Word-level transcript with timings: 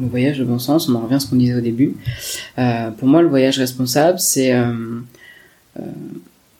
Le 0.00 0.06
voyage 0.06 0.38
de 0.38 0.44
bon 0.44 0.58
sens, 0.58 0.88
on 0.88 0.94
en 0.94 1.00
revient 1.00 1.14
à 1.14 1.20
ce 1.20 1.26
qu'on 1.26 1.36
disait 1.36 1.54
au 1.54 1.60
début. 1.60 1.96
Euh, 2.58 2.90
pour 2.90 3.08
moi, 3.08 3.22
le 3.22 3.28
voyage 3.28 3.58
responsable, 3.58 4.18
c'est 4.18 4.52
euh, 4.52 4.72
euh, 5.78 5.82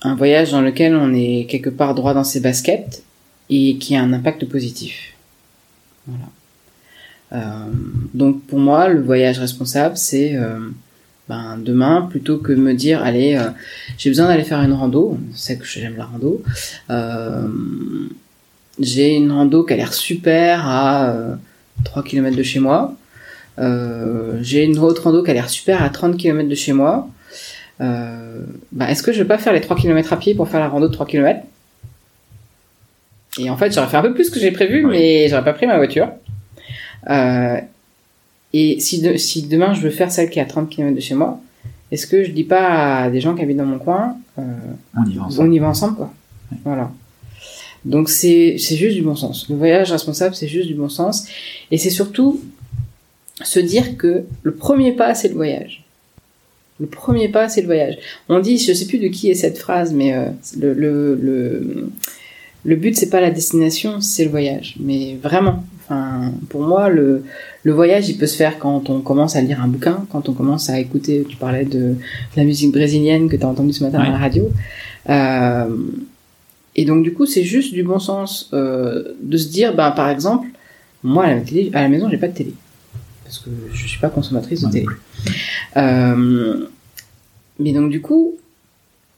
un 0.02 0.14
voyage 0.14 0.52
dans 0.52 0.60
lequel 0.60 0.94
on 0.94 1.12
est 1.12 1.46
quelque 1.48 1.70
part 1.70 1.94
droit 1.94 2.14
dans 2.14 2.24
ses 2.24 2.40
baskets 2.40 3.02
et 3.50 3.76
qui 3.78 3.96
a 3.96 4.02
un 4.02 4.12
impact 4.12 4.44
positif. 4.46 5.14
Voilà. 6.06 6.26
Donc 8.14 8.42
pour 8.42 8.60
moi, 8.60 8.88
le 8.88 9.02
voyage 9.02 9.40
responsable, 9.40 9.96
c'est 9.96 10.38
ben, 11.28 11.58
demain, 11.58 12.02
plutôt 12.08 12.38
que 12.38 12.52
me 12.52 12.74
dire, 12.74 13.02
allez, 13.02 13.42
j'ai 13.98 14.08
besoin 14.08 14.28
d'aller 14.28 14.44
faire 14.44 14.62
une 14.62 14.72
rando, 14.72 15.18
sais 15.34 15.58
que 15.58 15.64
j'aime 15.64 15.96
la 15.96 16.04
rando, 16.04 16.44
j'ai 18.78 19.14
une 19.14 19.30
rando 19.30 19.64
qui 19.64 19.72
a 19.72 19.76
l'air 19.76 19.94
super 19.94 20.66
à 20.66 21.10
euh, 21.10 21.34
3 21.84 22.02
km 22.02 22.36
de 22.36 22.42
chez 22.42 22.60
moi, 22.60 22.96
j'ai 23.58 24.64
une 24.64 24.78
autre 24.78 25.04
rando 25.04 25.22
qui 25.22 25.30
a 25.30 25.34
l'air 25.34 25.48
super 25.50 25.82
à 25.82 25.88
30 25.90 26.16
km 26.16 26.48
de 26.48 26.54
chez 26.54 26.72
moi. 26.72 27.08
Euh, 27.80 28.40
bah, 28.72 28.90
est-ce 28.90 29.02
que 29.02 29.12
je 29.12 29.18
vais 29.18 29.28
pas 29.28 29.38
faire 29.38 29.52
les 29.52 29.60
3 29.60 29.76
km 29.76 30.12
à 30.12 30.16
pied 30.16 30.34
pour 30.34 30.48
faire 30.48 30.60
la 30.60 30.68
rando 30.68 30.88
de 30.88 30.92
3 30.92 31.06
km 31.06 31.40
Et 33.38 33.50
en 33.50 33.56
fait, 33.56 33.72
j'aurais 33.74 33.88
fait 33.88 33.96
un 33.96 34.02
peu 34.02 34.14
plus 34.14 34.30
que 34.30 34.38
j'ai 34.38 34.50
prévu, 34.52 34.84
Oui. 34.84 34.90
mais 34.92 35.28
j'aurais 35.28 35.44
pas 35.44 35.52
pris 35.52 35.66
ma 35.66 35.76
voiture. 35.76 36.08
Euh, 37.10 37.56
et 38.52 38.78
si, 38.80 39.00
de- 39.02 39.16
si 39.16 39.42
demain 39.46 39.74
je 39.74 39.80
veux 39.80 39.90
faire 39.90 40.10
celle 40.12 40.30
qui 40.30 40.38
est 40.38 40.42
à 40.42 40.46
30 40.46 40.70
km 40.70 40.94
de 40.94 41.00
chez 41.00 41.14
moi, 41.14 41.40
est-ce 41.90 42.06
que 42.06 42.22
je 42.24 42.30
dis 42.30 42.44
pas 42.44 43.02
à 43.04 43.10
des 43.10 43.20
gens 43.20 43.34
qui 43.34 43.42
habitent 43.42 43.56
dans 43.56 43.66
mon 43.66 43.78
coin, 43.78 44.16
euh, 44.38 44.42
On 44.96 45.04
y 45.08 45.14
va 45.16 45.26
on 45.38 45.50
y 45.50 45.58
va 45.58 45.68
ensemble, 45.68 45.96
quoi. 45.96 46.12
Voilà. 46.64 46.90
Donc 47.84 48.08
c'est 48.08 48.56
juste 48.56 48.94
du 48.96 49.02
bon 49.02 49.16
sens. 49.16 49.48
Le 49.50 49.56
voyage 49.56 49.90
responsable, 49.92 50.34
c'est 50.34 50.48
juste 50.48 50.68
du 50.68 50.74
bon 50.74 50.88
sens, 50.88 51.26
et 51.70 51.76
c'est 51.78 51.90
surtout 51.90 52.40
se 53.44 53.60
dire 53.60 53.96
que 53.96 54.22
le 54.42 54.52
premier 54.52 54.92
pas, 54.92 55.14
c'est 55.14 55.28
le 55.28 55.34
voyage. 55.34 55.84
Le 56.80 56.86
premier 56.86 57.28
pas, 57.28 57.48
c'est 57.48 57.60
le 57.60 57.66
voyage. 57.66 57.96
On 58.28 58.40
dit, 58.40 58.58
je 58.58 58.72
sais 58.72 58.86
plus 58.86 58.98
de 58.98 59.06
qui 59.08 59.30
est 59.30 59.34
cette 59.34 59.58
phrase, 59.58 59.92
mais 59.92 60.12
euh, 60.14 60.26
le, 60.58 60.72
le, 60.74 61.14
le, 61.14 61.88
le 62.64 62.76
but, 62.76 62.96
c'est 62.96 63.10
pas 63.10 63.20
la 63.20 63.30
destination, 63.30 64.00
c'est 64.00 64.24
le 64.24 64.30
voyage. 64.30 64.74
Mais 64.80 65.16
vraiment, 65.22 65.64
enfin, 65.84 66.32
pour 66.48 66.62
moi, 66.62 66.88
le, 66.88 67.22
le 67.62 67.72
voyage, 67.72 68.08
il 68.08 68.18
peut 68.18 68.26
se 68.26 68.36
faire 68.36 68.58
quand 68.58 68.90
on 68.90 69.00
commence 69.02 69.36
à 69.36 69.40
lire 69.40 69.62
un 69.62 69.68
bouquin, 69.68 70.04
quand 70.10 70.28
on 70.28 70.32
commence 70.32 70.68
à 70.68 70.80
écouter, 70.80 71.24
tu 71.28 71.36
parlais 71.36 71.64
de, 71.64 71.78
de 71.78 71.96
la 72.36 72.42
musique 72.44 72.72
brésilienne 72.72 73.28
que 73.28 73.36
tu 73.36 73.44
as 73.44 73.48
entendue 73.48 73.72
ce 73.72 73.84
matin 73.84 74.00
Ouais. 74.00 74.08
à 74.08 74.10
la 74.10 74.18
radio. 74.18 74.50
Euh, 75.10 75.76
et 76.74 76.84
donc, 76.84 77.04
du 77.04 77.12
coup, 77.12 77.24
c'est 77.26 77.44
juste 77.44 77.72
du 77.72 77.84
bon 77.84 78.00
sens 78.00 78.50
euh, 78.52 79.14
de 79.22 79.36
se 79.36 79.48
dire, 79.48 79.76
ben, 79.76 79.92
par 79.92 80.08
exemple, 80.10 80.48
moi, 81.04 81.26
à 81.26 81.34
la, 81.36 81.40
télé, 81.40 81.70
à 81.72 81.82
la 81.82 81.88
maison, 81.88 82.08
j'ai 82.10 82.16
pas 82.16 82.26
de 82.28 82.34
télé. 82.34 82.52
Parce 83.34 83.46
que 83.46 83.50
je 83.72 83.88
suis 83.88 83.98
pas 83.98 84.10
consommatrice 84.10 84.62
de 84.62 84.70
télé. 84.70 84.86
Euh, 85.76 86.66
mais 87.58 87.72
donc, 87.72 87.90
du 87.90 88.00
coup, 88.00 88.36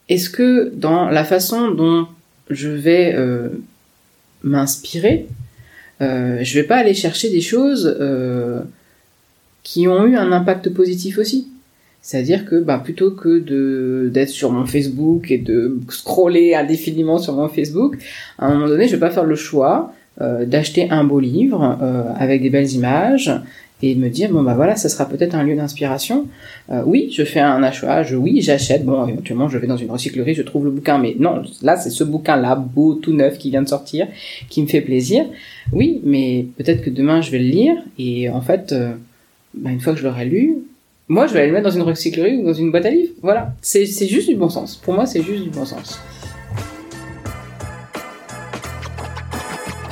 est-ce 0.08 0.30
que 0.30 0.72
dans 0.74 1.10
la 1.10 1.22
façon 1.22 1.70
dont 1.70 2.06
je 2.48 2.70
vais 2.70 3.12
euh, 3.14 3.48
m'inspirer, 4.42 5.26
euh, 6.00 6.38
je 6.42 6.54
vais 6.58 6.66
pas 6.66 6.76
aller 6.76 6.94
chercher 6.94 7.28
des 7.28 7.42
choses 7.42 7.94
euh, 8.00 8.62
qui 9.62 9.86
ont 9.86 10.06
eu 10.06 10.16
un 10.16 10.32
impact 10.32 10.70
positif 10.70 11.18
aussi? 11.18 11.48
C'est-à-dire 12.00 12.46
que 12.46 12.58
bah, 12.58 12.78
plutôt 12.82 13.10
que 13.10 13.38
de 13.38 14.10
d'être 14.14 14.30
sur 14.30 14.50
mon 14.50 14.64
Facebook 14.64 15.30
et 15.30 15.38
de 15.38 15.78
scroller 15.90 16.54
indéfiniment 16.54 17.18
sur 17.18 17.34
mon 17.34 17.48
Facebook, 17.48 17.98
à 18.38 18.46
un 18.46 18.54
moment 18.54 18.68
donné, 18.68 18.86
je 18.88 18.92
vais 18.92 19.00
pas 19.00 19.10
faire 19.10 19.24
le 19.24 19.36
choix 19.36 19.92
euh, 20.22 20.46
d'acheter 20.46 20.88
un 20.90 21.04
beau 21.04 21.20
livre 21.20 21.76
euh, 21.82 22.04
avec 22.16 22.40
des 22.40 22.48
belles 22.48 22.72
images 22.72 23.30
et 23.82 23.94
de 23.94 24.00
me 24.00 24.08
dire 24.08 24.30
bon 24.30 24.42
bah 24.42 24.54
voilà, 24.54 24.76
ça 24.76 24.88
sera 24.88 25.06
peut-être 25.06 25.34
un 25.34 25.44
lieu 25.44 25.54
d'inspiration. 25.54 26.26
Euh, 26.70 26.82
oui, 26.86 27.10
je 27.12 27.24
fais 27.24 27.40
un 27.40 27.62
achat, 27.62 28.02
je, 28.02 28.16
oui, 28.16 28.40
j'achète. 28.40 28.84
Bon, 28.84 29.06
éventuellement, 29.06 29.48
je 29.48 29.58
vais 29.58 29.66
dans 29.66 29.76
une 29.76 29.90
recyclerie, 29.90 30.34
je 30.34 30.42
trouve 30.42 30.64
le 30.64 30.70
bouquin, 30.70 30.98
mais 30.98 31.16
non, 31.18 31.42
là 31.62 31.76
c'est 31.76 31.90
ce 31.90 32.04
bouquin-là, 32.04 32.56
beau, 32.56 32.94
tout 32.94 33.12
neuf, 33.12 33.38
qui 33.38 33.50
vient 33.50 33.62
de 33.62 33.68
sortir, 33.68 34.06
qui 34.48 34.62
me 34.62 34.66
fait 34.66 34.80
plaisir. 34.80 35.26
Oui, 35.72 36.00
mais 36.04 36.46
peut-être 36.56 36.82
que 36.82 36.90
demain 36.90 37.20
je 37.20 37.30
vais 37.30 37.38
le 37.38 37.48
lire 37.48 37.76
et 37.98 38.28
en 38.30 38.40
fait, 38.40 38.72
euh, 38.72 38.92
bah, 39.54 39.70
une 39.70 39.80
fois 39.80 39.92
que 39.92 39.98
je 39.98 40.04
l'aurai 40.04 40.24
lu, 40.24 40.58
moi, 41.08 41.28
je 41.28 41.34
vais 41.34 41.38
aller 41.38 41.48
le 41.48 41.54
mettre 41.54 41.68
dans 41.68 41.76
une 41.76 41.82
recyclerie 41.82 42.36
ou 42.36 42.44
dans 42.44 42.52
une 42.52 42.72
boîte 42.72 42.86
à 42.86 42.90
livres. 42.90 43.12
Voilà. 43.22 43.52
C'est 43.62 43.86
juste 43.86 44.28
du 44.28 44.34
bon 44.34 44.48
sens. 44.48 44.74
Pour 44.74 44.92
moi, 44.92 45.06
c'est 45.06 45.22
juste 45.22 45.44
du 45.44 45.50
bon 45.50 45.64
sens. 45.64 46.00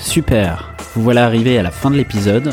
Super, 0.00 0.74
vous 0.94 1.02
voilà 1.02 1.24
arrivé 1.24 1.56
à 1.56 1.62
la 1.62 1.70
fin 1.70 1.90
de 1.90 1.96
l'épisode, 1.96 2.52